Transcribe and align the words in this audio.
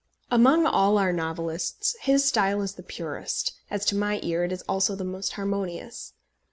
Among 0.31 0.65
all 0.65 0.97
our 0.97 1.13
novelists 1.13 1.95
his 1.99 2.25
style 2.27 2.63
is 2.63 2.73
the 2.73 2.81
purest, 2.81 3.53
as 3.69 3.85
to 3.85 3.95
my 3.95 4.19
ear 4.23 4.43
it 4.43 4.51
is 4.51 4.63
also 4.63 4.95
the 4.95 5.03
most 5.03 5.33
harmonious. 5.33 6.13